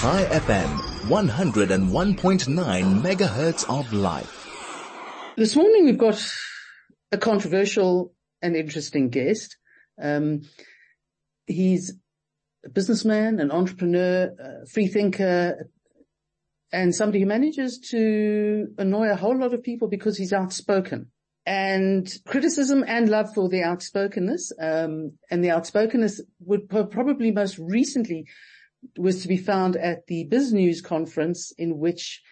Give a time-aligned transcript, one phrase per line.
[0.00, 0.68] High FM,
[1.08, 4.46] 101.9 megahertz of life.
[5.36, 6.24] This morning we've got
[7.10, 9.56] a controversial and interesting guest.
[10.00, 10.42] Um,
[11.48, 11.94] he's
[12.64, 15.68] a businessman, an entrepreneur, a free thinker,
[16.72, 21.10] and somebody who manages to annoy a whole lot of people because he's outspoken.
[21.44, 28.26] And criticism and love for the outspokenness, um, and the outspokenness would probably most recently
[28.96, 32.22] was to be found at the BizNews conference in which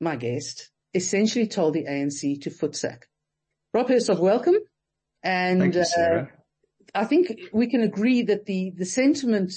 [0.00, 3.04] my guest essentially told the ANC to footsack.
[3.72, 4.56] Rob Hersov, welcome.
[5.22, 5.80] And you.
[5.80, 6.26] Uh,
[6.94, 9.52] I think we can agree that the, the sentiment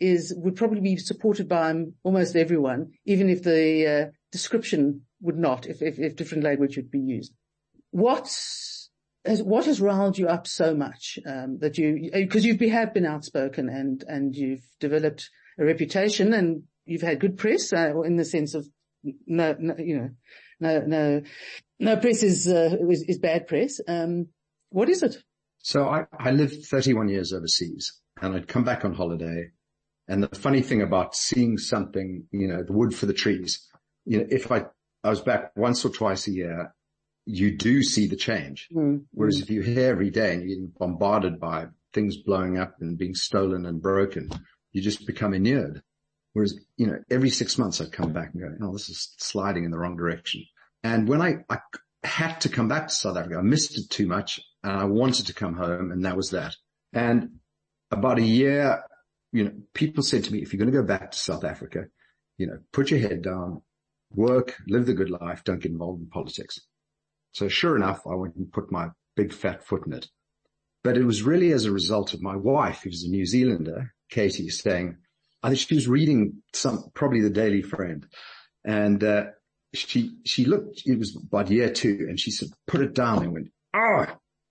[0.00, 5.66] is, would probably be supported by almost everyone, even if the uh, description would not,
[5.66, 7.32] if, if, if different language would be used.
[7.90, 8.32] What
[9.24, 13.06] has, what has riled you up so much, um, that you, because you've have been
[13.06, 15.28] outspoken and, and you've developed
[15.58, 18.68] a reputation and you've had good press, uh, in the sense of
[19.26, 20.10] no, no, you know,
[20.60, 21.22] no, no,
[21.78, 23.80] no press is, uh, is, is, bad press.
[23.86, 24.28] Um,
[24.70, 25.16] what is it?
[25.58, 29.50] So I, I lived 31 years overseas and I'd come back on holiday.
[30.08, 33.68] And the funny thing about seeing something, you know, the wood for the trees,
[34.04, 34.64] you know, if I,
[35.04, 36.74] I was back once or twice a year,
[37.26, 38.68] you do see the change.
[38.74, 39.04] Mm-hmm.
[39.12, 42.96] Whereas if you're here every day and you're getting bombarded by things blowing up and
[42.96, 44.30] being stolen and broken,
[44.72, 45.82] you just become inured.
[46.32, 49.64] Whereas, you know, every six months I'd come back and go, oh, this is sliding
[49.64, 50.44] in the wrong direction.
[50.82, 51.58] And when I, I
[52.04, 55.26] had to come back to South Africa, I missed it too much and I wanted
[55.26, 56.54] to come home and that was that.
[56.92, 57.40] And
[57.90, 58.82] about a year,
[59.32, 61.86] you know, people said to me, if you're going to go back to South Africa,
[62.36, 63.62] you know, put your head down,
[64.12, 66.60] work, live the good life, don't get involved in politics.
[67.32, 70.08] So sure enough, I went and put my big fat foot in it.
[70.84, 74.48] But it was really as a result of my wife, who's a New Zealander, Katie,
[74.50, 74.96] saying,
[75.42, 78.06] I think she was reading some, probably the Daily Friend.
[78.64, 79.24] And, uh,
[79.74, 83.32] she, she looked, it was about year two and she said, put it down and
[83.32, 84.06] went, oh,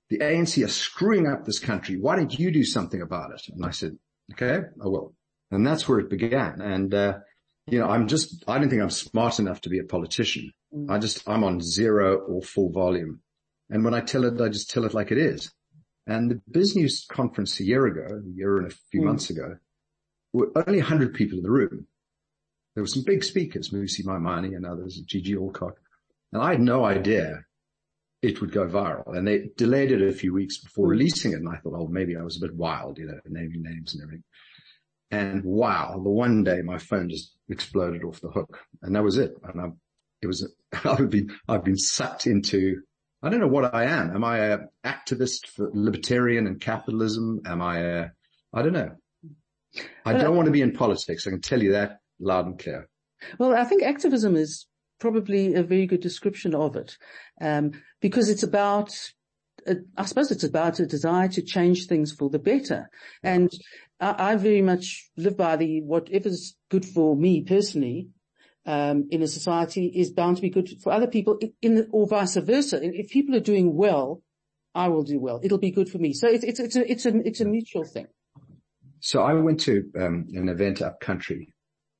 [0.09, 1.97] the ANC are screwing up this country.
[1.99, 3.41] Why don't you do something about it?
[3.49, 3.97] And I said,
[4.33, 5.13] okay, I will.
[5.51, 6.61] And that's where it began.
[6.61, 7.19] And, uh,
[7.67, 10.51] you know, I'm just, I don't think I'm smart enough to be a politician.
[10.73, 10.89] Mm.
[10.89, 13.21] I just, I'm on zero or full volume.
[13.69, 15.51] And when I tell it, I just tell it like it is.
[16.07, 19.05] And the BizNews conference a year ago, a year and a few mm.
[19.05, 19.57] months ago,
[20.31, 21.87] were only 100 people in the room.
[22.73, 25.75] There were some big speakers, Mmusi Maimane and others, Gigi Alcock.
[26.31, 27.43] And I had no idea
[28.21, 29.15] it would go viral.
[29.15, 31.39] And they delayed it a few weeks before releasing it.
[31.39, 34.03] And I thought, oh, maybe I was a bit wild, you know, naming names and
[34.03, 34.23] everything.
[35.11, 39.17] And wow, the one day my phone just exploded off the hook and that was
[39.17, 39.35] it.
[39.43, 39.65] And I,
[40.21, 40.51] it was,
[40.83, 42.81] I've been, I've been sucked into,
[43.23, 44.15] I don't know what I am.
[44.15, 47.41] Am I an activist for libertarian and capitalism?
[47.45, 48.05] Am I a,
[48.53, 48.91] I don't know.
[50.05, 51.27] I don't want to be in politics.
[51.27, 52.87] I can tell you that loud and clear.
[53.39, 54.67] Well, I think activism is
[54.99, 56.97] probably a very good description of it,
[57.41, 58.91] um, because it's about,
[59.67, 62.89] uh, I suppose it's about a desire to change things for the better.
[63.21, 63.51] And
[63.99, 68.09] I, I very much live by the whatever's good for me personally,
[68.67, 72.05] um, in a society is bound to be good for other people in the, or
[72.05, 72.79] vice versa.
[72.83, 74.21] If people are doing well,
[74.75, 75.39] I will do well.
[75.41, 76.13] It'll be good for me.
[76.13, 78.07] So it's, it's, it's a, it's a, it's a mutual thing.
[78.99, 81.53] So I went to um, an event up country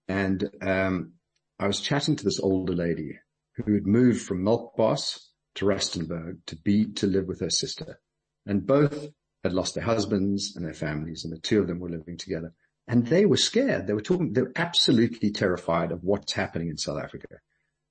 [0.09, 1.13] and um,
[1.57, 3.17] I was chatting to this older lady
[3.55, 5.19] who had moved from Melkbos
[5.55, 7.99] to Rustenburg to be, to live with her sister.
[8.45, 9.07] And both
[9.43, 12.53] had lost their husbands and their families and the two of them were living together.
[12.87, 13.85] And they were scared.
[13.87, 17.27] They were talking, they were absolutely terrified of what's happening in South Africa.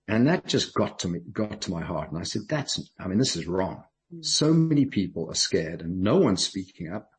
[0.09, 2.11] And that just got to me, got to my heart.
[2.11, 3.83] And I said, that's, I mean, this is wrong.
[4.15, 4.25] Mm.
[4.25, 7.11] So many people are scared and no one's speaking up.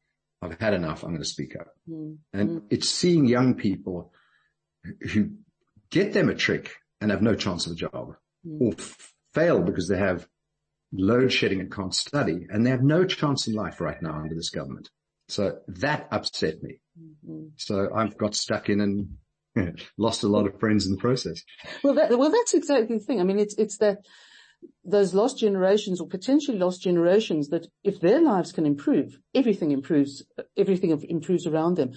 [0.41, 1.03] I've had enough.
[1.03, 1.67] I'm going to speak up.
[1.89, 2.17] Mm.
[2.33, 2.63] And mm.
[2.69, 4.11] it's seeing young people
[5.11, 5.31] who
[5.89, 6.71] get them a trick
[7.01, 8.15] and have no chance of a job
[8.45, 8.61] mm.
[8.61, 10.27] or f- fail because they have
[10.94, 14.33] load shedding and can't study and they have no chance in life right now under
[14.33, 14.89] this government.
[15.27, 16.79] So that upset me.
[16.99, 17.47] Mm-hmm.
[17.57, 19.17] So I've got stuck in and
[19.97, 21.44] lost a lot of friends in the process.
[21.83, 23.19] Well, that, well, that's exactly the thing.
[23.19, 24.06] I mean, it's, it's that
[24.85, 30.24] those lost generations or potentially lost generations that if their lives can improve, everything improves,
[30.56, 31.91] everything improves around them.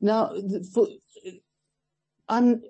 [0.00, 0.32] Now,
[0.74, 0.88] for,
[2.28, 2.60] um,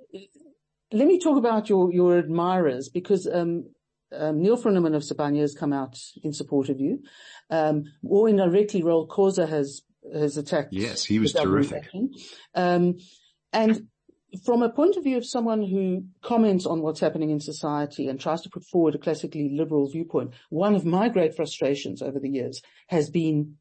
[0.93, 3.71] let me talk about your, your admirers because, um,
[4.17, 7.03] um, Neil Froneman of Sibanye has come out in support of you.
[7.51, 9.83] Um, or indirectly, Reuel Khoza has,
[10.15, 10.73] has attacked.
[10.73, 11.89] Yes, he was terrific.
[12.55, 12.99] Um,
[13.53, 13.89] and
[14.45, 18.21] from a point of view of someone who comments on what's happening in society and
[18.21, 22.29] tries to put forward a classically liberal viewpoint, one of my great frustrations over the
[22.29, 23.57] years has been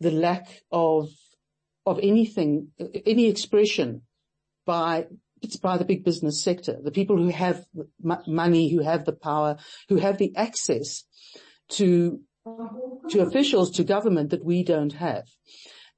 [0.00, 1.08] the lack of,
[1.86, 2.68] of anything,
[3.06, 4.02] any expression
[4.66, 5.06] by
[5.42, 7.66] it's by the big business sector, the people who have
[8.26, 9.58] money, who have the power,
[9.90, 11.04] who have the access
[11.68, 12.20] to,
[13.10, 15.24] to officials, to government that we don't have.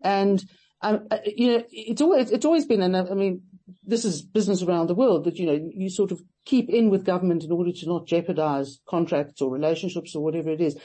[0.03, 0.45] And,
[0.83, 3.43] um, uh, you know, it's always, it's always been, and I mean,
[3.85, 7.05] this is business around the world that, you know, you sort of keep in with
[7.05, 10.79] government in order to not jeopardize contracts or relationships or whatever it is.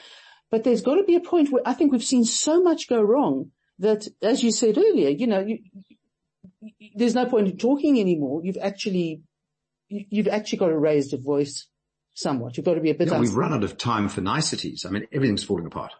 [0.50, 3.02] But there's got to be a point where I think we've seen so much go
[3.02, 5.60] wrong that, as you said earlier, you know, you,
[6.96, 8.42] there's no point in talking anymore.
[8.44, 9.22] You've actually,
[9.90, 11.68] you've actually got to raise the voice
[12.14, 12.58] somewhat.
[12.58, 13.08] You've got to be a bit.
[13.10, 14.86] Yeah, we've run out of time for niceties.
[14.86, 15.94] I mean, everything's falling apart.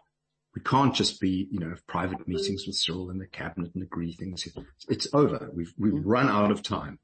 [0.54, 3.82] We can't just be, you know, have private meetings with Cyril and the cabinet and
[3.82, 4.46] agree things.
[4.88, 5.50] It's over.
[5.54, 6.08] We've, we've mm-hmm.
[6.08, 6.98] run out of time.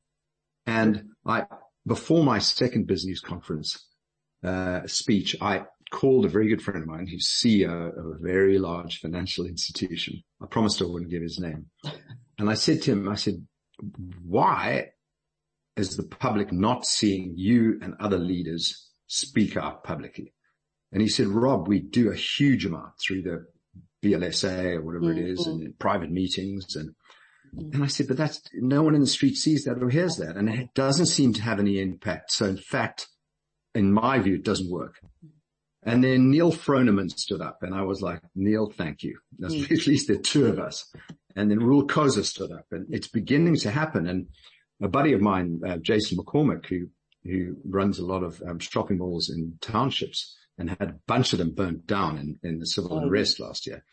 [0.66, 1.44] And I,
[1.86, 3.86] before my second BizNews conference,
[4.44, 8.58] uh, speech, I called a very good friend of mine who's CEO of a very
[8.58, 10.22] large financial institution.
[10.42, 11.66] I promised I wouldn't give his name.
[12.38, 13.46] And I said to him, I said,
[14.22, 14.90] why
[15.76, 20.34] is the public not seeing you and other leaders speak out publicly?
[20.92, 23.46] And he said, Rob, we do a huge amount through the
[24.02, 25.18] BLSA or whatever mm-hmm.
[25.18, 25.70] it is and mm-hmm.
[25.78, 26.76] private meetings.
[26.76, 26.94] And,
[27.54, 27.74] mm-hmm.
[27.74, 30.36] and I said, but that's no one in the street sees that or hears that.
[30.36, 32.32] And it doesn't seem to have any impact.
[32.32, 33.08] So in fact,
[33.74, 34.94] in my view, it doesn't work.
[35.82, 39.18] And then Neil Froneman stood up and I was like, Neil, thank you.
[39.40, 39.70] Mm.
[39.70, 40.90] At least there are two of us.
[41.36, 44.06] And then Reuel Khoza stood up and it's beginning to happen.
[44.06, 44.26] And
[44.82, 46.88] a buddy of mine, uh, Jason McCormick, who,
[47.24, 51.38] who runs a lot of um, shopping malls in townships and had a bunch of
[51.38, 52.98] them burnt down in, in the civil oh.
[52.98, 53.84] unrest last year.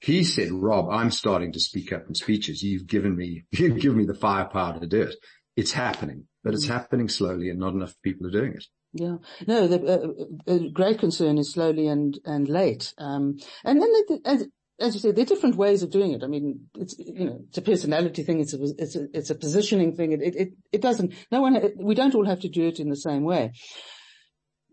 [0.00, 2.62] He said, Rob, I'm starting to speak up in speeches.
[2.62, 5.16] You've given me, you've given me the firepower to do it.
[5.56, 6.70] It's happening, but it's mm.
[6.70, 8.64] happening slowly and not enough people are doing it.
[8.92, 9.16] Yeah.
[9.46, 12.92] No, the uh, uh, great concern is slowly and, and late.
[12.98, 14.46] Um, and then the, as,
[14.80, 16.24] as you said, there are different ways of doing it.
[16.24, 18.40] I mean, it's, you know, it's a personality thing.
[18.40, 20.12] It's a, it's a, it's a positioning thing.
[20.12, 22.96] It, it, it doesn't, no one, we don't all have to do it in the
[22.96, 23.52] same way.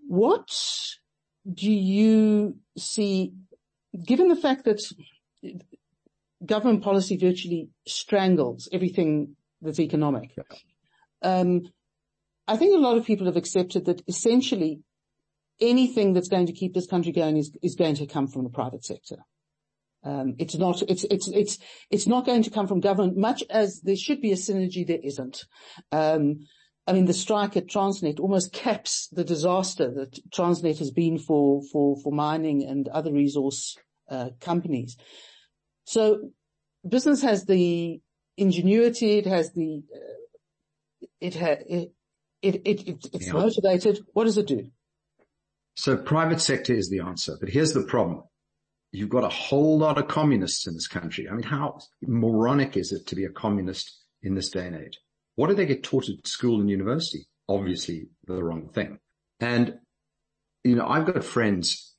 [0.07, 0.49] What
[1.51, 3.33] do you see,
[4.05, 4.81] given the fact that
[6.45, 10.35] government policy virtually strangles everything that's economic,
[11.21, 11.63] um,
[12.47, 14.81] I think a lot of people have accepted that essentially
[15.59, 18.49] anything that's going to keep this country going is, is going to come from the
[18.49, 19.17] private sector.
[20.03, 21.57] Um, it's not, it's, it's, it's,
[21.89, 24.85] it's not going to come from government much as there should be a synergy.
[24.87, 25.45] There isn't.
[25.91, 26.45] Um,
[26.87, 31.61] I mean, the strike at Transnet almost caps the disaster that Transnet has been for,
[31.69, 33.75] for, for mining and other resource,
[34.09, 34.95] uh, companies.
[35.83, 36.31] So
[36.87, 37.99] business has the
[38.37, 39.17] ingenuity.
[39.17, 41.91] It has the, uh, it, ha- it,
[42.41, 43.33] it, it, it it's yeah.
[43.33, 43.99] motivated.
[44.13, 44.71] What does it do?
[45.75, 48.23] So private sector is the answer, but here's the problem.
[48.93, 51.27] You've got a whole lot of communists in this country.
[51.29, 54.97] I mean, how moronic is it to be a communist in this day and age?
[55.37, 57.27] What do they get taught at school and university?
[57.47, 58.97] Obviously the wrong thing.
[59.39, 59.75] And,
[60.63, 61.93] you know, I've got friends.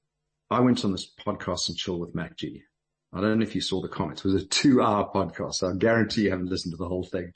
[0.50, 2.62] I went on this podcast and chill with MacG.
[3.12, 4.24] I don't know if you saw the comments.
[4.24, 5.54] It was a two hour podcast.
[5.54, 7.32] So I guarantee you haven't listened to the whole thing.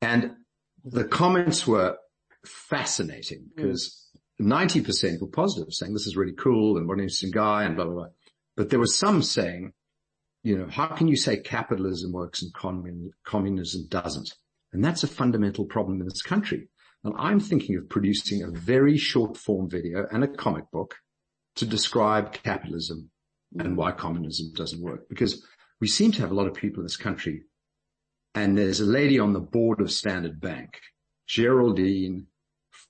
[0.00, 0.36] And
[0.84, 1.98] the comments were
[2.46, 4.08] fascinating because
[4.40, 4.46] mm.
[4.46, 7.84] 90% were positive saying this is really cool and what an interesting guy and blah,
[7.84, 8.06] blah, blah.
[8.56, 9.74] But there was some saying,
[10.42, 12.54] you know, how can you say capitalism works and
[13.22, 14.34] communism doesn't?
[14.72, 16.68] And that's a fundamental problem in this country.
[17.04, 20.96] And I'm thinking of producing a very short form video and a comic book
[21.56, 23.10] to describe capitalism
[23.58, 25.08] and why communism doesn't work.
[25.08, 25.44] Because
[25.80, 27.44] we seem to have a lot of people in this country
[28.34, 30.80] and there's a lady on the board of Standard Bank,
[31.26, 32.26] Geraldine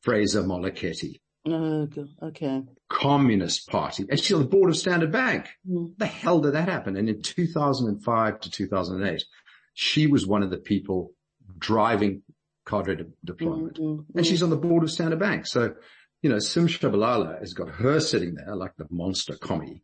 [0.02, 1.88] Fraser Moleketi, Oh,
[2.22, 2.62] okay.
[2.90, 4.04] Communist Party.
[4.08, 5.48] And she's on the board of Standard Bank.
[5.68, 5.96] Mm.
[5.96, 6.96] The hell did that happen?
[6.96, 9.24] And in 2005 to 2008,
[9.72, 11.12] she was one of the people
[11.60, 12.22] driving
[12.66, 13.78] cadre de- deployment.
[13.78, 15.46] Mm, and she's on the board of Standard Bank.
[15.46, 15.74] So,
[16.22, 19.82] you know, Sim Tshabalala has got her sitting there like the monster commie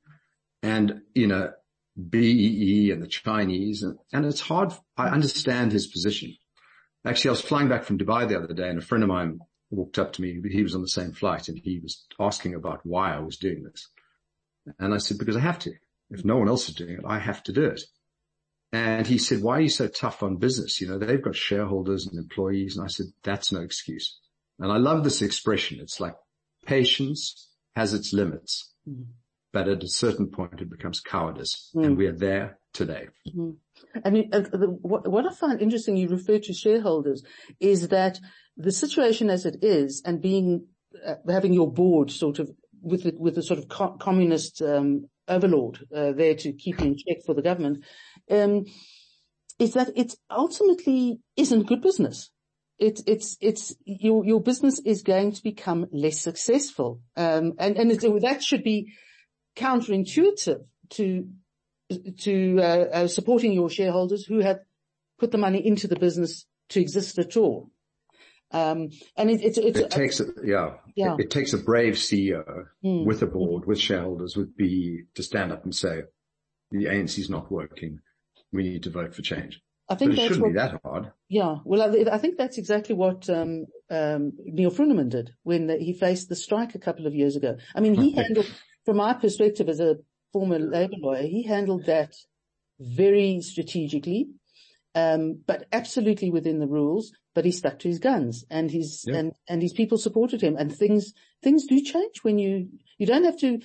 [0.63, 1.53] and, you know,
[2.11, 4.73] BEE and the Chinese and, and it's hard.
[4.97, 6.35] I understand his position.
[7.07, 9.39] Actually, I was flying back from Dubai the other day and a friend of mine
[9.71, 10.41] walked up to me.
[10.51, 13.63] He was on the same flight and he was asking about why I was doing
[13.63, 13.89] this.
[14.79, 15.73] And I said, because I have to.
[16.11, 17.83] If no one else is doing it, I have to do it.
[18.77, 20.81] And he said, why are you so tough on business?
[20.81, 22.77] You know, they've got shareholders and employees.
[22.77, 24.19] And I said, that's no excuse.
[24.59, 25.81] And I love this expression.
[25.81, 26.15] It's like
[26.67, 29.11] patience has its limits, mm-hmm.
[29.53, 31.85] but at a certain point it becomes cowardice mm.
[31.85, 33.09] and we are there today.
[33.29, 33.51] Mm-hmm.
[34.05, 37.23] And uh, the, what, what I find interesting, you refer to shareholders,
[37.61, 38.19] is that
[38.57, 40.67] the situation as it is and being,
[41.07, 42.51] uh, having your board sort of
[42.83, 46.97] with the, with the sort of co- communist, um, overlord, uh, there to keep in
[46.97, 47.85] check for the government,
[48.31, 48.67] um,
[49.59, 52.31] is that it ultimately isn't good business.
[52.79, 57.01] it's, it's, it's, your, your business is going to become less successful.
[57.17, 58.93] Um, and, and it, that should be
[59.57, 61.29] counterintuitive to,
[62.19, 64.59] to, uh, uh, supporting your shareholders who have
[65.19, 67.71] put the money into the business to exist at all.
[68.53, 71.15] Um, and it, it, it takes, a, yeah, yeah.
[71.15, 73.05] It, it, takes a brave CEO mm.
[73.05, 76.03] with a board, with shareholders, would be to stand up and say,
[76.71, 78.01] the ANC is not working.
[78.53, 79.61] We need to vote for change.
[79.89, 81.13] I think but it shouldn't what, be that hard.
[81.29, 81.57] Yeah.
[81.65, 86.29] Well, I, I think that's exactly what, um, um, Neil Froneman did when he faced
[86.29, 87.57] the strike a couple of years ago.
[87.75, 88.53] I mean, he handled,
[88.85, 89.97] from my perspective as a
[90.33, 92.15] former labor lawyer, he handled that
[92.81, 94.29] very strategically,
[94.97, 99.17] um, but absolutely within the rules, but he stuck to his guns and his, yeah.
[99.17, 101.13] and, and his people supported him and things,
[101.45, 103.61] things do change when you, you don't have to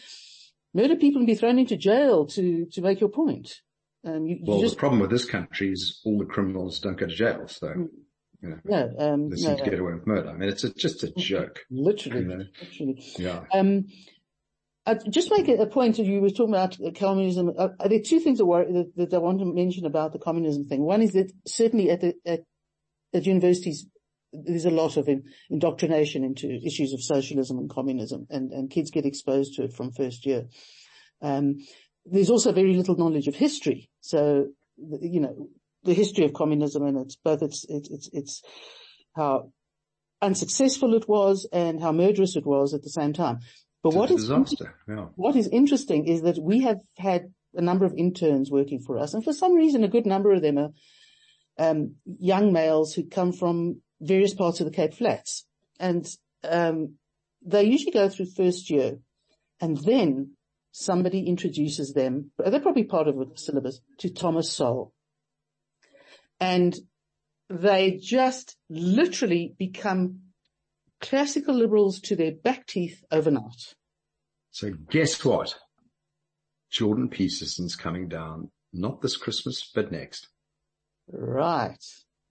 [0.74, 3.62] murder people and be thrown into jail to, to make your point.
[4.04, 6.98] Um, you, well, you just, the problem with this country is all the criminals don't
[6.98, 7.90] go to jail, so Mm.
[8.42, 10.30] you know no, um, they no, seem to get away with murder.
[10.30, 11.60] I mean, it's a, just a joke.
[11.70, 12.44] literally, You know.
[12.62, 13.04] literally.
[13.20, 13.86] Yeah, Um,
[14.88, 17.52] I just make a, point of you were talking about communism.
[17.56, 20.18] Uh, there are two things that, worry, that, that I want to mention about the
[20.18, 20.82] communism thing.
[20.82, 22.40] One is that certainly at the, at,
[23.14, 23.86] at universities,
[24.34, 28.90] there's a lot of in, indoctrination into issues of socialism and communism and, and kids
[28.90, 30.48] get exposed to it from first year.
[31.22, 31.58] Um,
[32.06, 33.90] there's also very little knowledge of history.
[34.02, 35.48] So, you know,
[35.84, 38.42] the history of communism and it's both it's, it's, it's, it's
[39.16, 39.52] how
[40.22, 43.40] unsuccessful it was and how murderous it was at the same time.
[43.84, 44.76] But it's what is disaster.
[44.88, 49.00] Yeah, what is interesting is that we have had a number of interns working for
[49.00, 50.70] us, and for some reason, a good number of them are
[51.58, 55.46] um, young males who come from various parts of the Cape Flats,
[55.80, 56.08] and
[56.48, 56.96] um,
[57.44, 59.00] they usually go through first year,
[59.60, 60.34] and then
[60.72, 62.32] somebody introduces them.
[62.38, 64.94] They're probably part of the syllabus to Thomas Sowell,
[66.40, 66.76] and
[67.50, 70.20] they just literally become
[71.02, 73.76] classical liberals to their back teeth overnight.
[74.52, 75.56] So guess what?
[76.72, 80.28] Jordan Peterson's coming down, not this Christmas, but next.
[81.12, 81.84] Right.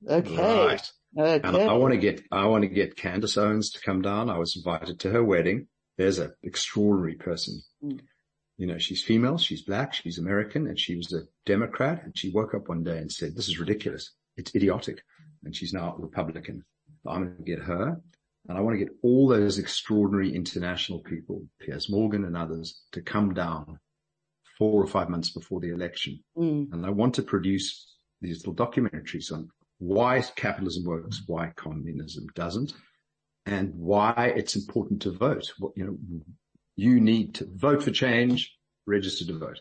[0.08, 0.36] Okay.
[0.36, 0.92] Right.
[1.18, 1.46] Okay.
[1.46, 4.30] And I want to get, I want to get Candace Owens to come down.
[4.30, 5.66] I was invited to her wedding.
[5.98, 7.60] There's an extraordinary person.
[7.84, 8.00] Mm.
[8.60, 12.02] You know, she's female, she's black, she's American, and she was a Democrat.
[12.04, 14.12] And she woke up one day and said, this is ridiculous.
[14.36, 15.00] It's idiotic.
[15.44, 16.62] And she's now a Republican.
[17.06, 17.98] I'm going to get her.
[18.48, 23.00] And I want to get all those extraordinary international people, Piers Morgan and others, to
[23.00, 23.78] come down
[24.58, 26.22] four or five months before the election.
[26.36, 26.70] Mm.
[26.70, 29.48] And I want to produce these little documentaries on
[29.78, 32.74] why capitalism works, why communism doesn't,
[33.46, 35.50] and why it's important to vote.
[35.58, 35.96] What, you know,
[36.80, 38.56] you need to vote for change,
[38.86, 39.60] register to vote.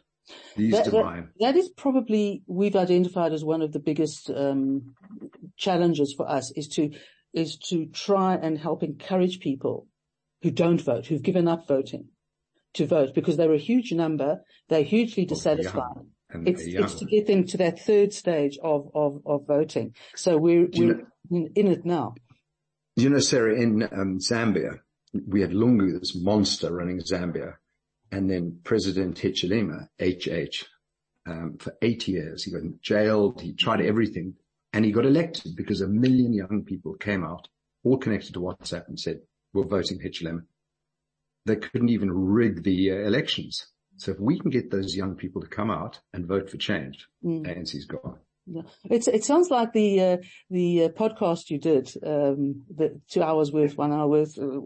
[0.55, 4.95] These That, that- that is probably we've identified as one of the biggest um,
[5.57, 6.91] challenges for us is to
[7.33, 9.87] is to try and help encourage people
[10.41, 12.05] who don't vote, who've given up voting,
[12.73, 14.31] to vote because they're a huge number.
[14.69, 16.05] They're hugely dissatisfied.
[16.31, 19.93] and It's, they're it's to get them to that third stage of, of, of voting.
[20.15, 22.15] So we're, we're in, in it now.
[22.95, 24.79] You know, Sarah, in um, Zambia,
[25.27, 27.55] we had Lungu, this monster running Zambia,
[28.11, 30.65] and then President Hichilema, HH,
[31.25, 32.43] um, for eight years.
[32.43, 33.41] He got jailed.
[33.41, 34.35] He tried everything
[34.73, 37.47] and he got elected because a million young people came out,
[37.83, 39.19] all connected to WhatsApp and said,
[39.53, 40.43] we're voting Hichilema.
[41.45, 43.67] They couldn't even rig the uh, elections.
[43.97, 47.07] So if we can get those young people to come out and vote for change,
[47.23, 47.45] Mm.
[47.45, 48.19] ANC's gone.
[48.85, 50.17] It's, it sounds like the, uh,
[50.49, 54.37] the uh, podcast you did, um, the two hours worth, one hour worth.
[54.37, 54.61] uh,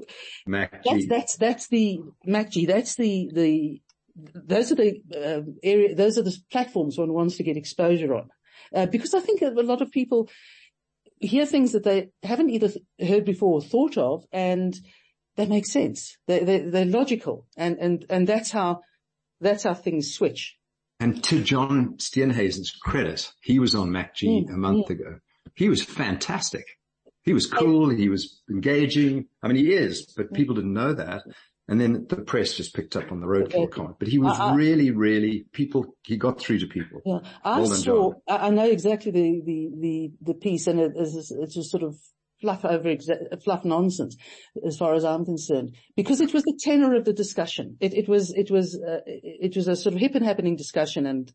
[0.45, 3.81] Mac That's, that's, that's the, MacG, that's the, the,
[4.15, 8.29] those are the, um area, those are the platforms one wants to get exposure on.
[8.73, 10.29] Uh, because I think a lot of people
[11.19, 14.75] hear things that they haven't either heard before or thought of and
[15.35, 16.17] they make sense.
[16.27, 18.81] They, they, they're logical and, and, and that's how,
[19.41, 20.57] that's how things switch.
[21.03, 25.19] And to John Steenhuisen's credit, he was on MacG Mm, a month ago.
[25.53, 26.63] He was fantastic.
[27.23, 27.89] He was cool.
[27.89, 29.25] He was engaging.
[29.41, 30.35] I mean, he is, but Mm.
[30.35, 31.23] people didn't know that.
[31.67, 33.67] And then the press just picked up on the roadkill Okay.
[33.67, 37.01] comment, but he was I- I- really, really people, he got through to people.
[37.05, 38.13] Yeah, I Well saw.
[38.27, 41.97] I know exactly the the the the piece, and it it's just sort of
[42.43, 44.15] fluff over exa- fluff nonsense,
[44.69, 47.65] as far as I'm concerned, because it was the tenor of the discussion.
[47.85, 51.05] It it was it was uh, it was a sort of hip and happening discussion,
[51.11, 51.31] and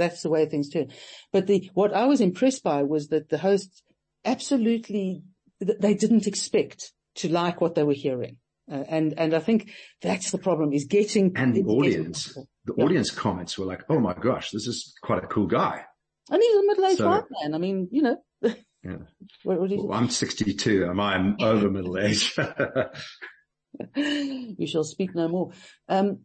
[0.00, 0.88] that's the way things turn.
[1.34, 3.82] But the what I was impressed by was that the hosts
[4.24, 5.22] absolutely
[5.60, 8.36] they didn't expect to like what they were hearing.
[8.70, 12.32] Uh, and, and I think that's the problem is getting, And the audience,
[12.64, 12.84] the Yeah.
[12.84, 15.82] audience comments were like, Oh my gosh, this is quite a cool guy.
[16.30, 17.54] And he's a middle-aged So- white man.
[17.54, 18.16] I mean, you know,
[18.84, 18.96] Yeah.
[19.44, 20.86] What, what Well, I'm 62.
[20.86, 22.36] Am I over middle age?
[23.96, 25.52] you shall speak no more.
[25.88, 26.20] Um,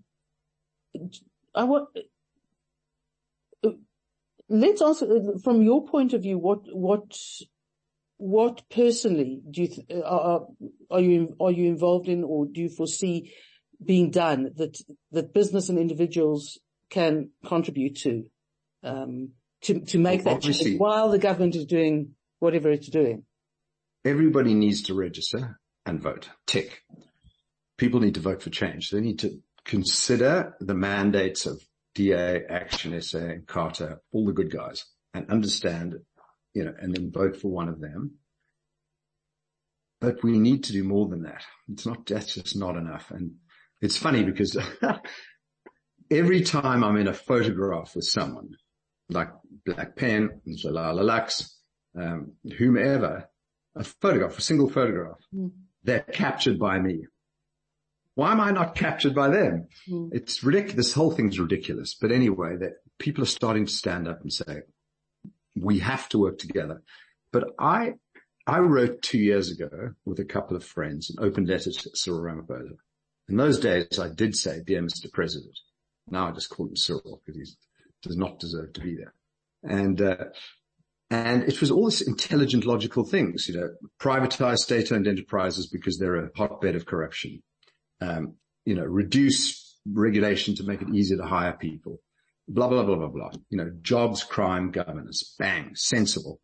[1.54, 1.90] I want,
[4.50, 5.04] let's ask
[5.44, 7.16] from your point of view, what, what,
[8.18, 10.48] what personally do you, th- are,
[10.90, 13.34] are you, are you involved in or do you foresee
[13.84, 16.58] being done that, that business and individuals
[16.90, 18.26] can contribute to,
[18.84, 19.30] um,
[19.62, 23.24] to, to make Well, that change while the government is doing whatever it's doing?
[24.06, 26.30] Everybody needs to register and vote.
[26.46, 26.84] Tick.
[27.78, 28.90] People need to vote for change.
[28.90, 31.62] They need to consider the mandates of
[31.96, 35.96] DA, Action SA, Carter, all the good guys, and understand,
[36.54, 38.16] you know, and then vote for one of them.
[40.00, 41.44] But we need to do more than that.
[41.72, 43.10] It's not, that's just not enough.
[43.10, 43.36] And
[43.82, 44.56] it's funny because
[46.12, 48.52] every time I'm in a photograph with someone,
[49.10, 49.30] like
[49.66, 51.57] Black Pen, Jalala Lux,
[51.98, 53.30] um, whomever,
[53.76, 55.52] a photograph, a single photograph, Mm.
[55.84, 57.06] they're captured by me.
[58.16, 59.68] Why am I not captured by them?
[59.90, 60.10] Mm.
[60.12, 60.76] It's ridiculous.
[60.88, 61.96] This whole thing's ridiculous.
[62.00, 64.62] But anyway, that people are starting to stand up and say,
[65.56, 66.82] we have to work together.
[67.32, 67.94] But I,
[68.48, 72.22] I wrote two years ago with a couple of friends an open letter to Cyril
[72.22, 72.78] Ramaphosa.
[73.30, 75.12] In those days, I did say, dear Mr.
[75.12, 75.58] President.
[76.10, 79.14] Now I just call him Cyril because he does not deserve to be there.
[79.64, 80.26] And, uh,
[81.10, 86.26] and it was all this intelligent, logical things, you know, privatize state-owned enterprises because they're
[86.26, 87.42] a hotbed of corruption.
[88.02, 88.36] Um,
[88.66, 92.00] you know, reduce regulation to make it easier to hire people.
[92.50, 93.32] Blah, blah, blah, blah, blah.
[93.50, 95.36] You know, jobs, crime, governance.
[95.40, 95.72] Bang.
[95.76, 96.42] Sensible.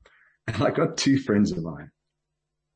[0.47, 1.89] And I got two friends of mine,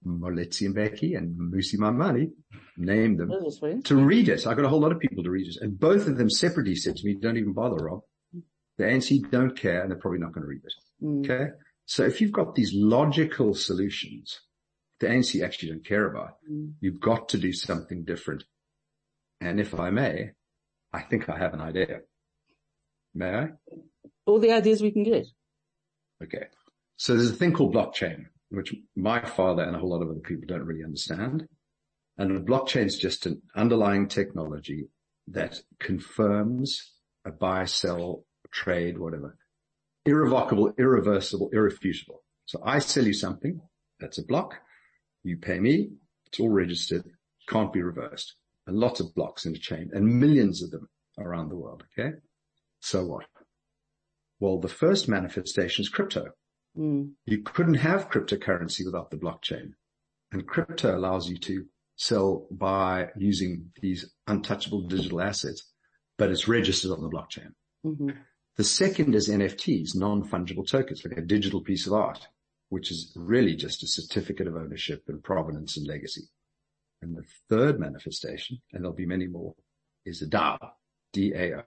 [0.06, 2.32] Moeletsi Mbeki and Mmusi Maimane,
[2.78, 3.86] named them Those are sweet.
[3.86, 4.46] to read it.
[4.48, 5.58] I got a whole lot of people to read it.
[5.62, 8.02] And both of them separately said to me, don't even bother, Rob.
[8.78, 10.74] The ANC don't care and they're probably not going to read it.
[11.04, 11.26] Mm.
[11.26, 11.52] Okay.
[11.88, 14.42] So if you've got these logical solutions,
[15.00, 16.74] the ANC actually don't care about, Mm.
[16.82, 18.44] you've got to do something different.
[19.40, 20.32] And if I may,
[20.92, 22.02] I think I have an idea.
[23.14, 23.50] May I?
[24.26, 25.28] All the ideas we can get.
[26.22, 26.48] Okay.
[26.98, 30.20] So there's a thing called blockchain, which my father and a whole lot of other
[30.20, 31.48] people don't really understand.
[32.18, 34.90] And blockchain is just an underlying technology
[35.28, 39.38] that confirms a buy, sell, trade, whatever.
[40.08, 42.24] Irrevocable, irreversible, irrefutable.
[42.46, 43.60] So I sell you something.
[44.00, 44.56] That's a block.
[45.24, 45.90] You pay me.
[46.28, 47.04] It's all registered.
[47.48, 48.36] Can't be reversed.
[48.66, 51.84] And lots of blocks in a chain and millions of them around the world.
[51.98, 52.12] Okay.
[52.80, 53.26] So what?
[54.40, 56.28] Well, the first manifestation is crypto.
[56.78, 57.14] Mm.
[57.26, 59.72] You couldn't have cryptocurrency without the blockchain.
[60.32, 61.66] And crypto allows you to
[61.96, 65.64] sell by using these untouchable digital assets,
[66.18, 67.52] but it's registered on the blockchain.
[67.84, 68.12] hmm
[68.58, 72.28] The second is NFTs, non-fungible tokens, like a digital piece of art,
[72.70, 76.24] which is really just a certificate of ownership and provenance and legacy.
[77.04, 79.54] And the third manifestation, and there'll be many more,
[80.06, 80.58] is a DAO,
[81.14, 81.62] D-A-O,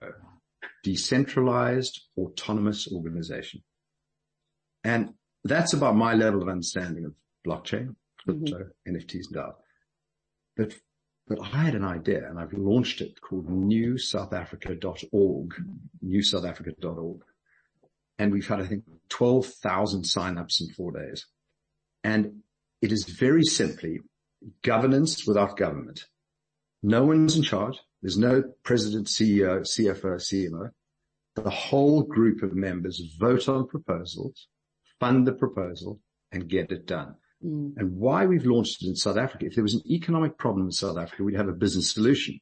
[0.83, 3.63] decentralized autonomous organization.
[4.83, 5.13] And
[5.45, 7.13] that's about my level of understanding of
[7.47, 7.95] blockchain,
[8.27, 8.43] mm-hmm.
[8.43, 9.53] crypto, NFTs and DAO.
[10.57, 10.73] But,
[11.27, 15.53] but I had an idea and I've launched it called newsouthafrica.org,
[16.05, 17.21] newsouthafrica.org.
[18.19, 21.25] And we've had, I think, 12,000 signups in four days.
[22.03, 22.41] And
[22.81, 23.99] it is very simply
[24.63, 26.05] governance without government.
[26.83, 27.79] No one's in charge.
[28.01, 30.71] There's no president, CEO, CFO, CMO.
[31.35, 34.47] The whole group of members vote on proposals,
[34.99, 35.99] fund the proposal
[36.31, 37.15] and get it done.
[37.45, 37.73] Mm.
[37.77, 40.71] And why we've launched it in South Africa, if there was an economic problem in
[40.71, 42.39] South Africa, we'd have a business solution,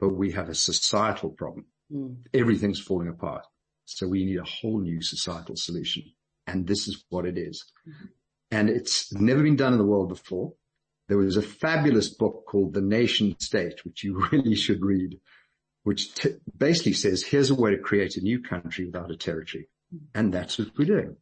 [0.00, 1.66] but we have a societal problem.
[1.92, 2.16] Mm.
[2.34, 3.44] Everything's falling apart.
[3.84, 6.04] So we need a whole new societal solution.
[6.46, 7.64] And this is what it is.
[8.50, 10.52] And it's never been done in the world before.
[11.08, 15.18] There was a fabulous book called The Nation State, which you really should read,
[15.84, 19.68] which t- basically says, here's a way to create a new country without a territory.
[20.14, 21.16] And that's what we're doing.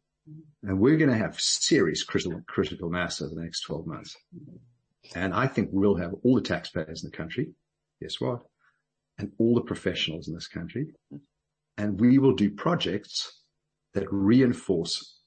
[0.63, 4.15] And we're going to have serious critical, critical mass over the next 12 months.
[5.15, 7.49] And I think we'll have all the taxpayers in the country.
[8.01, 8.41] Guess what?
[9.17, 10.87] And all the professionals in this country.
[11.77, 13.43] And we will do projects
[13.93, 15.19] that reinforce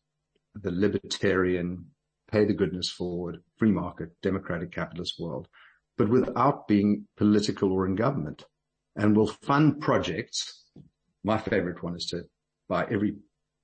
[0.54, 1.86] the libertarian,
[2.30, 5.48] pay the goodness forward, free market, democratic capitalist world,
[5.96, 8.44] but without being political or in government.
[8.96, 10.64] And we'll fund projects.
[11.24, 12.24] My favorite one is to
[12.68, 13.16] buy every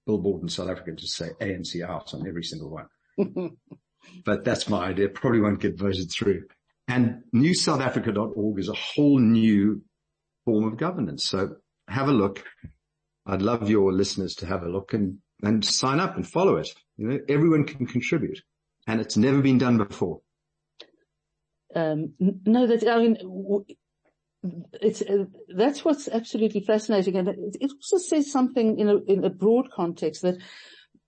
[0.07, 2.87] billboard in South Africa to say ANC out on every single one.
[4.25, 5.09] but that's my idea.
[5.09, 6.45] Probably won't get voted through.
[6.89, 9.83] And newsouthafrica.org is a whole new
[10.45, 11.25] form of governance.
[11.25, 11.57] So
[11.89, 12.45] have a look.
[13.27, 16.69] I'd love your listeners to have a look and, and sign up and follow it.
[16.97, 18.41] You know, everyone can contribute
[18.87, 20.21] and it's never been done before.
[21.75, 23.65] Um, no, that, I mean, w-
[24.81, 27.17] it's, uh, that's what's absolutely fascinating.
[27.17, 30.39] And it, it also says something in a, in a broad context that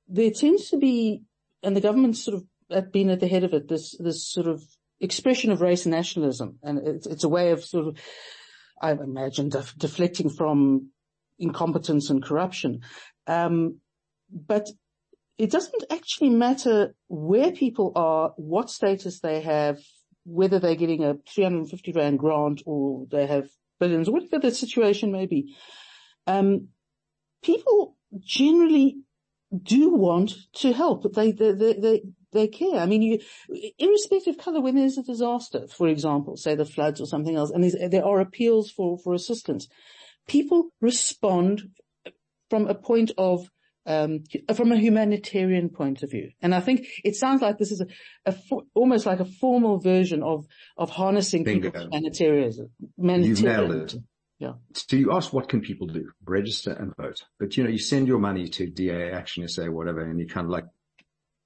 [0.09, 1.22] there tends to be,
[1.62, 4.62] and the government's sort of been at the head of it, this, this sort of
[5.01, 6.59] expression of race nationalism.
[6.62, 7.98] And it's, it's a way of sort of,
[8.81, 10.90] I imagine, def- deflecting from
[11.38, 12.81] incompetence and corruption.
[13.27, 13.81] Um,
[14.31, 14.68] but
[15.38, 19.79] it doesn't actually matter where people are, what status they have,
[20.28, 23.48] whether they're getting a 350 rand grant or they have
[23.80, 25.56] billions, whatever the situation may be.
[26.26, 26.68] Um,
[27.42, 28.98] people generally
[29.62, 31.12] do want to help.
[31.14, 32.80] They, they, they, they, they care.
[32.80, 33.20] I mean, you,
[33.78, 37.50] irrespective of color, when there's a disaster, for example, say the floods or something else,
[37.50, 39.68] and there are appeals for, for assistance,
[40.26, 41.62] people respond
[42.50, 43.48] from a point of
[43.88, 44.22] um,
[44.55, 46.31] from a humanitarian point of view.
[46.42, 47.87] And I think it sounds like this is a,
[48.27, 50.46] a fo- almost like a formal version of,
[50.77, 51.70] of harnessing Bingo.
[51.70, 52.70] people's humanitarianism.
[52.98, 53.94] You've nailed it.
[54.38, 54.53] Yeah.
[54.74, 56.11] So you ask what can people do?
[56.24, 57.22] Register and vote.
[57.40, 60.44] But you know, you send your money to DA, Action SA, whatever, and you kind
[60.44, 60.66] of like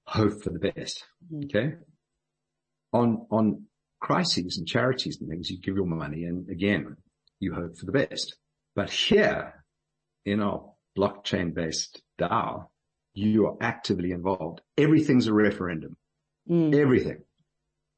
[0.07, 1.05] hope for the best.
[1.33, 1.45] Mm.
[1.45, 1.77] Okay.
[2.93, 3.67] On, on
[4.01, 6.97] crises and charities and things, you give your money and again,
[7.39, 8.37] you hope for the best.
[8.75, 9.65] But here
[10.27, 12.67] in our blockchain based DAO,
[13.15, 14.61] you are actively involved.
[14.79, 15.97] Everything's a referendum.
[16.49, 16.75] Mm.
[16.75, 17.19] Everything.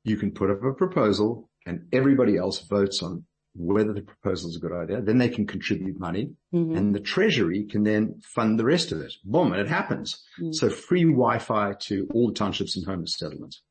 [0.05, 3.25] You can put up a proposal and everybody else votes on
[3.57, 5.01] whether the proposal is a good idea.
[5.01, 6.77] Then they can contribute money Mhm.
[6.77, 9.15] and the treasury can then fund the rest of it.
[9.25, 9.53] Boom.
[9.53, 10.23] And it happens.
[10.41, 10.53] Mm.
[10.55, 13.63] So free Wi-Fi to all the townships and homeless settlements.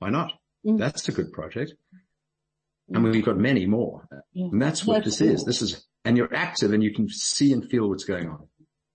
[0.00, 0.32] Why not?
[0.66, 0.78] Mm.
[0.78, 1.74] That's a good project.
[2.92, 4.08] And we've got many more.
[4.32, 4.46] Yeah.
[4.50, 5.44] And that's what That's this is.
[5.44, 8.48] This is, and you're active and you can see and feel what's going on.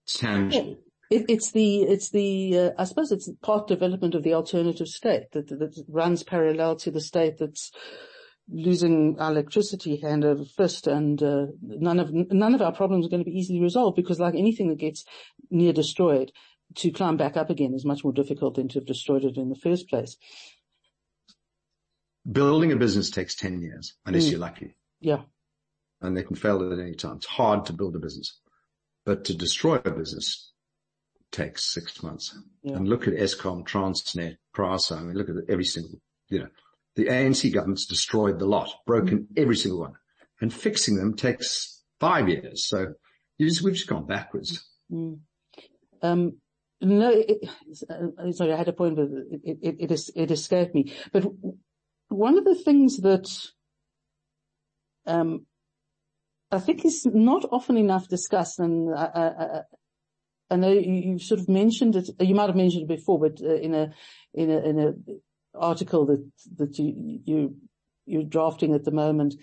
[0.04, 0.76] It's tangible.
[1.10, 5.32] It, it's the, it's the, uh, I suppose it's part development of the alternative state
[5.34, 7.72] that, that runs parallel to the state that's
[8.50, 13.10] losing our electricity hand over fist and, uh, none of, none of our problems are
[13.10, 15.06] going to be easily resolved because like anything that gets
[15.52, 16.32] near destroyed,
[16.74, 19.50] to climb back up again is much more difficult than to have destroyed it in
[19.50, 20.18] the first place.
[22.30, 24.32] Building a business takes 10 years unless Mm.
[24.32, 25.24] you're lucky Yeah.
[26.02, 27.18] and they can fail at any time.
[27.18, 28.40] It's hard to build a business,
[29.06, 30.52] but to destroy a business
[31.36, 32.38] takes six months.
[32.64, 32.76] Yeah.
[32.76, 34.96] And look at Eskom, Transnet, PRASA.
[34.96, 36.48] I mean, look at every single, you know,
[36.96, 39.94] the ANC government's destroyed the lot, broken every single one
[40.42, 42.68] and fixing them takes five years.
[42.68, 42.94] So
[43.40, 44.66] just, we've just gone backwards.
[44.92, 45.20] Mm.
[46.02, 46.38] Um,
[46.82, 47.50] no, it,
[47.90, 50.94] uh, sorry, I had a point, but it, it, it, it, es- escaped me.
[51.12, 51.26] But
[52.10, 53.30] one of the things that,
[55.06, 55.46] um,
[56.52, 59.62] I think is not often enough discussed, and I, I,
[60.50, 63.56] I, know you, sort of mentioned it, you might have mentioned it before, but uh,
[63.56, 63.92] in a,
[64.34, 64.94] in a, in a
[65.58, 67.56] article that, that you, you,
[68.06, 69.36] you're drafting at the moment,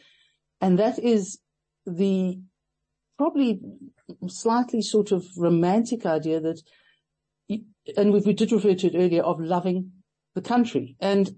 [0.61, 1.39] and that is
[1.87, 2.39] the
[3.19, 3.61] probably
[4.29, 6.61] slightly sort of romantic idea that,
[7.97, 9.93] and we, did refer to it earlier, of loving
[10.35, 10.97] the country.
[11.01, 11.31] And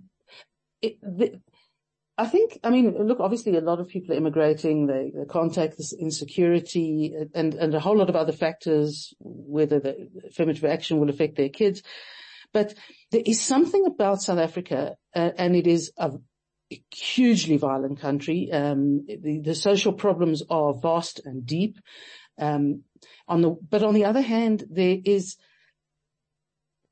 [2.17, 5.77] I think, I mean, look, obviously a lot of people are immigrating, they, they contact
[5.77, 11.11] this insecurity and, and a whole lot of other factors, whether the affirmative action will
[11.11, 11.83] affect their kids.
[12.53, 12.75] But
[13.11, 16.13] there is something about South Africa, uh, and it is a
[16.95, 18.51] hugely violent country.
[18.53, 21.79] Um, the, the social problems are vast and deep.
[22.39, 22.83] Um,
[23.27, 25.37] on the, but on the other hand, there is,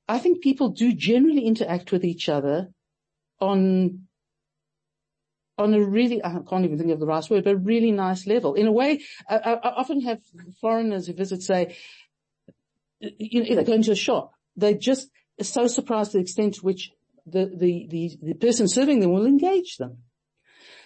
[0.08, 2.70] I think people do generally interact with each other
[3.40, 4.08] on,
[5.58, 8.26] on a really, I can't even think of the right word, but a really nice
[8.26, 8.54] level.
[8.54, 10.20] In a way, I, I I often have
[10.60, 11.76] foreigners who visit say,
[13.00, 15.10] you know, they go into a shop, they just
[15.40, 16.90] are so surprised at the extent to which
[17.26, 19.98] the, the, the, the person serving them will engage them.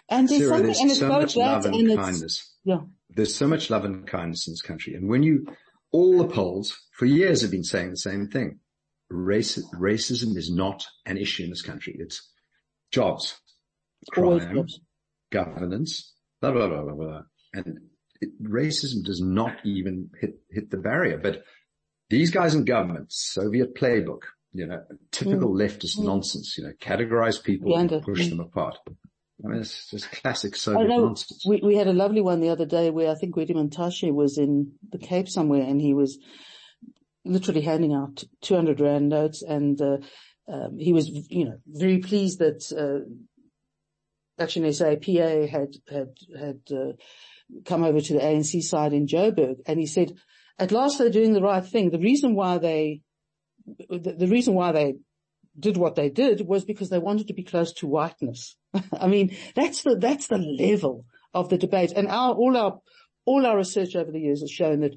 [0.09, 2.55] And there's Sarah, something, there's and it's so both much that love and, and kindness.
[2.65, 4.95] yeah, There's so much love and kindness in this country.
[4.95, 5.47] And when you,
[5.91, 8.61] all the polls for years have been saying the same thing.
[9.09, 11.97] Race, racism is not an issue in this country.
[11.99, 12.29] It's
[12.91, 13.37] jobs,
[14.11, 14.67] crime,
[15.31, 17.23] governance, blah, blah, blah, blah, blah.
[17.55, 17.79] And
[18.21, 21.19] it, racism does not even hit, hit the barrier.
[21.19, 21.45] But
[22.11, 27.77] these guys in government, Soviet playbook, you know, typical leftist nonsense, you know, categorize people
[27.77, 28.31] and push Mm.
[28.31, 28.79] them apart.
[29.45, 31.45] I mean, it's just classic Soviet know nonsense.
[31.47, 34.39] we, we had a lovely one the other day where I think Gwede Mantashe was
[34.39, 36.19] in the Cape somewhere and he was
[37.25, 39.99] literally handing out 200 rand notes and, uh,
[40.49, 43.05] um, he was, you know, very pleased that, uh,
[44.39, 46.93] Action SA PA had, had, had, uh,
[47.65, 50.13] come over to the ANC side in Joburg and he said,
[50.59, 51.91] at last they're doing the right thing.
[51.91, 53.03] The reason why they
[53.89, 54.95] the, the reason why they
[55.59, 58.57] did what they did was because they wanted to be close to whiteness.
[58.93, 61.93] I mean, that's the, that's the level of the debate.
[61.93, 62.79] And our, all our,
[63.25, 64.97] all our research over the years has shown that,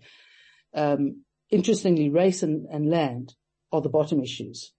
[0.74, 3.34] um, interestingly, race and, and land
[3.72, 4.72] are the bottom issues.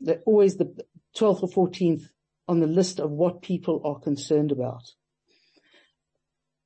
[0.00, 0.74] They're always the
[1.16, 2.04] 12th or 14th
[2.48, 4.82] on the list of what people are concerned about.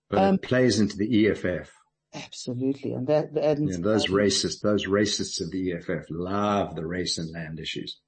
[0.09, 1.71] But Um, it plays into the EFF.
[2.14, 2.92] Absolutely.
[2.92, 7.33] And that, and know, those racists, those racists of the EFF love the race and
[7.33, 7.99] land issues.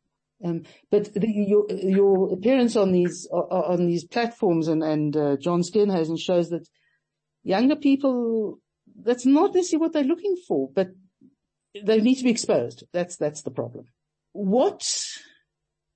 [0.45, 5.63] Um, but the, your your appearance on these on these platforms and and uh, John
[5.63, 6.69] Steenhuisen shows that
[7.45, 8.59] younger people
[8.95, 10.89] that's not necessarily what they're looking for, but
[11.83, 12.85] they need to be exposed.
[12.93, 13.87] That's that's the problem.
[14.33, 14.87] What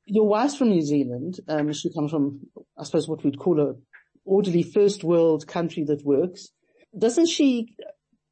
[0.08, 1.38] your wife's from New Zealand.
[1.48, 2.40] Um, she comes from
[2.78, 3.74] I suppose what we'd call a
[4.24, 6.48] orderly first world country that works.
[6.96, 7.74] Doesn't she?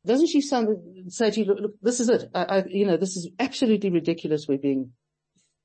[0.05, 0.69] Doesn't she sound,
[1.09, 2.31] say to you, look, look this is it.
[2.33, 4.47] I, I, you know, this is absolutely ridiculous.
[4.47, 4.93] We're being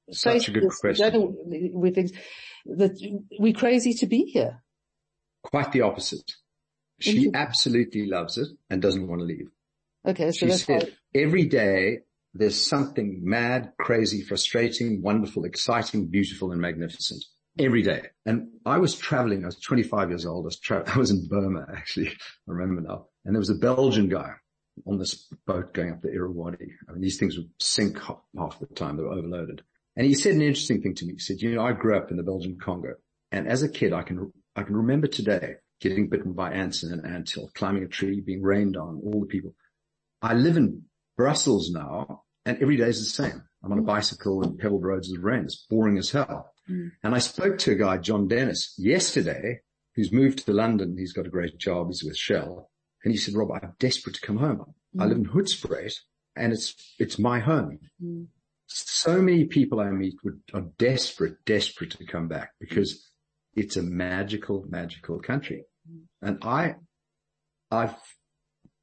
[0.10, 1.36] Such a good question.
[1.74, 2.12] With things
[2.66, 2.98] that
[3.40, 4.64] we're crazy to be here.
[5.44, 6.32] Quite the opposite.
[7.00, 9.50] She absolutely loves it and doesn't want to leave.
[10.06, 12.00] Okay, so She that's said why, every day
[12.34, 17.24] there's something mad, crazy, frustrating, wonderful, exciting, beautiful and magnificent.
[17.60, 18.04] Every day.
[18.26, 21.28] And I was traveling, I was 25 years old, I was, tra- I was in
[21.28, 22.14] Burma actually, I
[22.48, 23.08] remember now.
[23.26, 24.32] And there was a Belgian guy
[24.88, 26.72] on this boat going up the Irrawaddy.
[26.88, 29.62] I mean, these things would sink half, the time, they were overloaded.
[29.98, 31.14] And he said an interesting thing to me.
[31.14, 32.94] He said, you know, I grew up in the Belgian Congo
[33.32, 36.92] and as a kid, I can, I can remember today getting bitten by ants in
[36.92, 39.56] an anthill, climbing a tree, being rained on, all the people.
[40.22, 40.84] I live in
[41.22, 43.44] Brussels now and every day is the same.
[43.64, 43.86] I'm on a mm.
[43.86, 45.44] bicycle and pebbled roads as rain.
[45.44, 46.52] It's boring as hell.
[46.68, 46.94] Mm.
[47.04, 49.60] And I spoke to a guy, John Dennis, yesterday,
[49.96, 50.96] who's moved to London.
[50.98, 51.90] He's got a great job.
[51.90, 52.72] He's with Shell.
[53.04, 54.74] And he said, Rob, I'm desperate to come home.
[55.00, 55.26] I live mm.
[55.26, 55.94] in Hoedspruit
[56.36, 57.78] and it's, it's my home.
[58.04, 58.26] Mm.
[58.66, 63.08] So many people I meet would, are desperate, desperate to come back because
[63.54, 65.66] it's a magical, magical country.
[66.20, 66.78] And I,
[67.70, 67.94] I've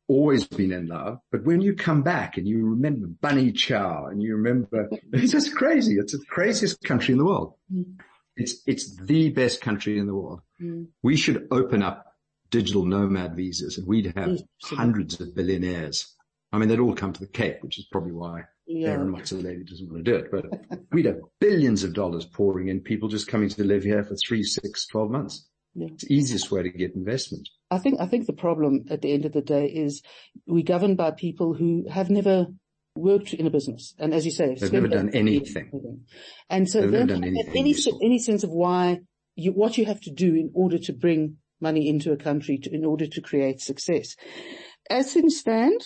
[0.08, 4.22] always been in love, but when you come back and you remember Bunny Chow and
[4.22, 5.94] you remember, it's just crazy.
[5.94, 7.54] It's the craziest country in the world.
[7.72, 7.98] Mm.
[8.36, 10.40] It's, it's the best country in the world.
[10.60, 10.88] Mm.
[11.02, 12.06] We should open up
[12.50, 16.14] digital nomad visas and we'd have hundreds of billionaires.
[16.52, 19.66] I mean, they'd all come to the Cape, which is probably why yeah, Aaron Motsoaledi
[19.66, 20.44] doesn't want to do it, but
[20.92, 24.42] we'd have billions of dollars pouring in, people just coming to live here for three,
[24.42, 25.48] six, twelve months.
[25.78, 25.88] Yeah.
[25.92, 27.48] It's the easiest way to get investment.
[27.70, 30.02] I think, I think the problem at the end of the day is
[30.46, 32.46] we governed by people who have never
[32.96, 33.94] worked in a business.
[33.98, 36.04] And as you say, They've never done anything.
[36.50, 39.00] And so They've never done any, any sense of why
[39.36, 42.74] you, what you have to do in order to bring money into a country to,
[42.74, 44.16] in order to create success.
[44.90, 45.80] As things stand,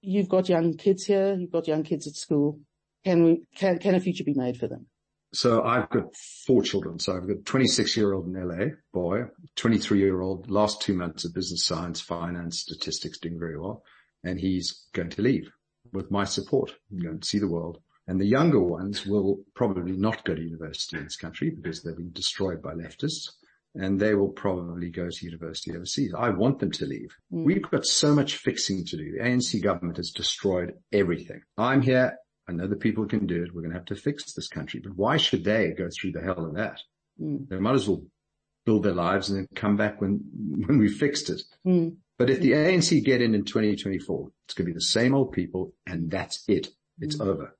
[0.00, 2.60] you've got young kids here, you've got young kids at school.
[3.04, 4.86] Can we, can, can a future be made for them?
[5.34, 6.14] So I've got
[6.46, 6.98] four children.
[6.98, 9.24] So I've got a 26 year old in LA boy,
[9.56, 13.82] 23 year old, last two months of business science, finance, statistics doing very well.
[14.22, 15.50] And he's going to leave
[15.92, 17.78] with my support go and see the world.
[18.06, 21.96] And the younger ones will probably not go to university in this country because they've
[21.96, 23.30] been destroyed by leftists
[23.74, 26.12] and they will probably go to university overseas.
[26.16, 27.12] I want them to leave.
[27.32, 27.44] Mm.
[27.44, 29.12] We've got so much fixing to do.
[29.12, 31.40] The ANC government has destroyed everything.
[31.58, 32.16] I'm here.
[32.48, 33.54] I know the people can do it.
[33.54, 36.20] We're going to have to fix this country, but why should they go through the
[36.20, 36.80] hell of that?
[37.20, 37.48] Mm.
[37.48, 38.04] They might as well
[38.66, 40.20] build their lives and then come back when,
[40.66, 41.42] when we fixed it.
[41.66, 41.96] Mm.
[42.18, 45.32] But if the ANC get in in 2024, it's going to be the same old
[45.32, 46.68] people and that's it.
[47.00, 47.56] It's over.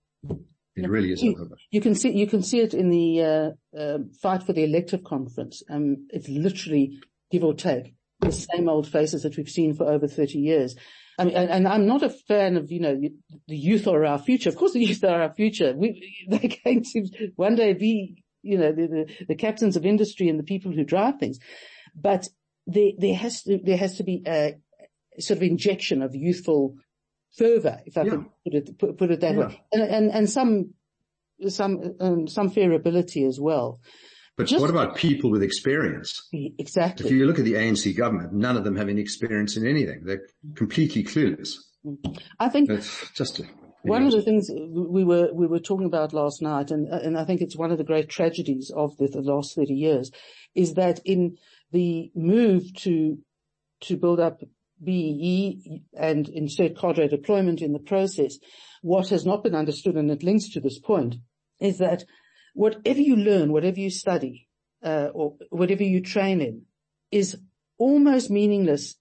[0.77, 1.57] It really is You- over.
[1.70, 5.03] You can see, you can see it in the, uh, uh, fight for the elective
[5.03, 5.62] conference.
[5.68, 10.07] Um, it's literally, give or take, the same old faces that we've seen for over
[10.07, 10.77] 30 years.
[11.18, 13.00] I mean, and, and I'm not a fan of, you know,
[13.46, 14.48] the youth are our future.
[14.48, 15.72] Of course the youth are our future.
[15.77, 20.29] We, they're going to one day be, you know, the, the, the captains of industry
[20.29, 21.38] and the people who drive things.
[21.94, 22.29] But
[22.66, 24.55] there, there has to, there has to be a
[25.18, 26.77] sort of injection of youthful
[27.37, 28.11] fervor, if I Yeah.
[28.11, 29.46] could put it, put, put it that Yeah.
[29.46, 29.61] way.
[29.72, 30.74] And, and, and some,
[31.48, 33.81] some, um, some fair ability as well.
[34.37, 36.29] But Just- what about people with experience?
[36.33, 37.07] Exactly.
[37.07, 40.03] If you look at the ANC government, none of them have any experience in anything.
[40.05, 41.51] They're completely clueless.
[42.40, 43.44] I think It's just a,
[43.83, 47.25] One of the things we were we were talking about last night, and and I
[47.25, 50.11] think it's one of the great tragedies of the, the last thirty years,
[50.55, 51.37] is that in
[51.70, 53.18] the move to
[53.83, 54.40] to build up
[54.83, 58.38] BEE and insert cadre deployment in the process,
[58.83, 61.16] what has not been understood, and it links to this point,
[61.61, 62.05] is that
[62.55, 64.49] whatever you learn, whatever you study,
[64.83, 66.62] uh, or whatever you train in,
[67.11, 67.37] is
[67.79, 68.97] almost meaningless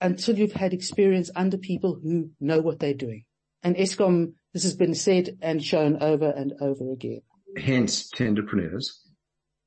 [0.00, 3.24] until you've had experience under people who know what they're doing.
[3.62, 7.22] And Eskom This has been said and shown over and over again.
[7.56, 8.86] Hence tenderpreneurs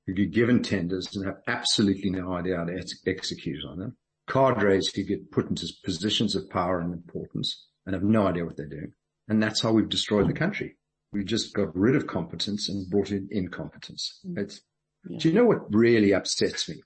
[0.07, 3.97] who get given tenders and have absolutely no idea how to ex- execute on them.
[4.27, 8.55] Cadres who get put into positions of power and importance and have no idea what
[8.55, 8.93] they're doing.
[9.27, 10.77] And that's how we've destroyed the country.
[11.13, 14.19] We just got rid of competence and brought in incompetence.
[14.37, 14.61] It's,
[15.09, 15.17] Yeah.
[15.19, 16.81] do you know what really upsets me?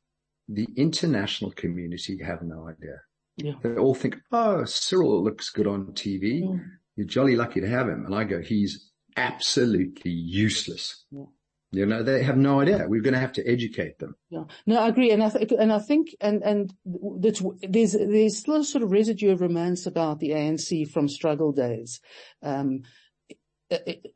[0.47, 3.01] The international community have no idea.
[3.37, 3.53] Yeah.
[3.61, 6.43] They all think, oh, Cyril looks good on TV.
[6.43, 6.61] Mm.
[6.95, 8.05] You're jolly lucky to have him.
[8.05, 11.03] And I go, he's absolutely useless.
[11.11, 11.25] Yeah.
[11.71, 12.85] You know, they have no idea.
[12.87, 14.15] We're going to have to educate them.
[14.29, 14.45] Yeah.
[14.65, 15.11] No, I agree.
[15.11, 16.73] And I, th- and I think, and, and
[17.19, 21.51] that's, there's, there's still a sort of residue of romance about the ANC from struggle
[21.51, 21.99] days.
[22.41, 22.83] Um,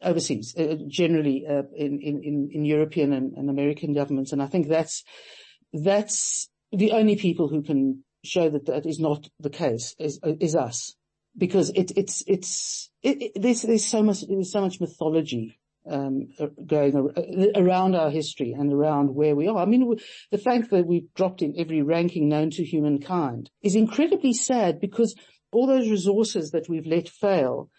[0.01, 4.31] overseas, uh, generally, uh, in, in, European and, American governments.
[4.31, 5.03] And I think that's,
[5.73, 10.19] that's the only people who can show that that is not the case is,
[10.55, 10.95] us.
[11.37, 15.59] Because it, it's, it's, it, it, there's, so much, there's so much mythology
[15.89, 19.57] um, uh, going uh, around our history and around where we are.
[19.57, 19.95] I mean,
[20.31, 25.15] the fact that we've dropped in every ranking known to humankind is incredibly sad because
[25.51, 27.69] all those resources that we've let fail,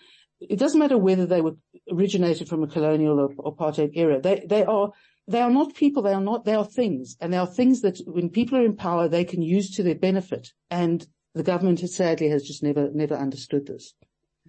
[0.40, 1.56] it doesn't matter whether they were
[1.90, 4.20] originated from a colonial or apartheid era.
[4.20, 4.90] They, they are,
[5.28, 6.02] they are not people.
[6.02, 7.16] They are not, they are things.
[7.20, 9.94] And they are things that when people are in power, they can use to their
[9.94, 10.52] benefit.
[10.70, 13.94] And the government has sadly has just never, never understood this.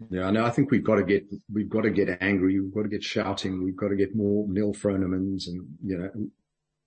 [0.09, 2.59] Yeah, no, I think we've got to get, we've got to get angry.
[2.59, 3.63] We've got to get shouting.
[3.63, 6.09] We've got to get more Neil Fronemans and, you know,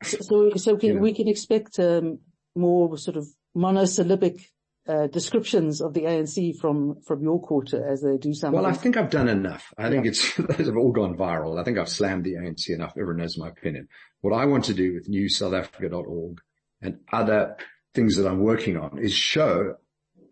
[0.02, 1.00] So, so, so can, Yeah.
[1.00, 2.18] we can expect um,
[2.56, 4.50] more sort of monosyllabic
[4.86, 8.52] uh, descriptions of the ANC from from your quarter as they do some.
[8.52, 9.72] well, I think I've done enough.
[9.78, 11.58] I think it's, those have all gone viral.
[11.60, 12.92] I think I've slammed the ANC enough.
[12.92, 13.88] Everyone knows my opinion.
[14.20, 16.40] What I want to do with newsouthafrica.org
[16.82, 17.56] and other
[17.94, 19.76] things that I'm working on is show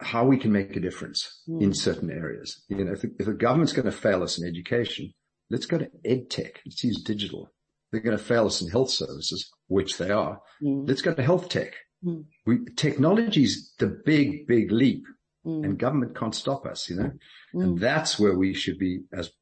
[0.00, 2.62] how we can make a difference in certain areas.
[2.68, 5.12] You know, if the, if the government's going to fail us in education,
[5.48, 6.60] let's go to ed tech.
[6.66, 7.48] Let's use digital.
[7.90, 10.40] They're going to fail us in health services, which they are.
[10.62, 10.88] Mm.
[10.88, 11.74] Let's go to health tech.
[12.04, 12.24] Mm.
[12.44, 15.04] We, technology's the big, big leap
[15.44, 15.64] Mm.
[15.64, 17.10] and government can't stop us, you know,
[17.52, 17.62] Mm.
[17.64, 19.32] and that's where we should be as,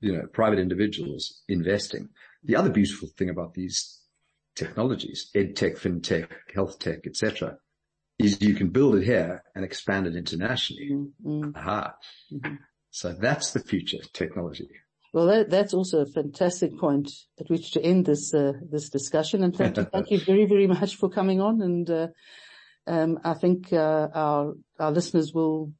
[0.00, 2.08] you know, private individuals investing.
[2.42, 4.00] The other beautiful thing about these
[4.54, 7.58] technologies, ed tech, fintech, health tech, etc.,
[8.18, 10.88] is you can build it here and expand it internationally.
[11.22, 11.54] Mm.
[11.54, 11.94] Aha.
[12.32, 12.58] Mhm.
[12.90, 14.70] So that's the future technology.
[15.16, 19.42] Well, that, that's also a fantastic point at which to end this uh, this discussion.
[19.42, 21.62] And thank you, thank you very, very much for coming on.
[21.62, 22.08] And uh,
[22.86, 25.72] um, I think uh, our our listeners will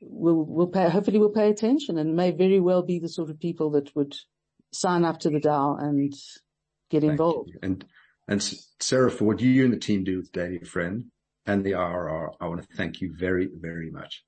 [0.00, 3.40] will will pay hopefully will pay attention and may very well be the sort of
[3.40, 4.14] people that would
[4.72, 6.12] sign up to the DAO and
[6.88, 7.48] get Thank involved.
[7.48, 7.58] you.
[7.60, 7.84] And,
[8.28, 8.40] and
[8.78, 11.04] Sarah, for what you and the team do with Daily Friend
[11.46, 14.22] and the IRR, I want to thank you very, very much.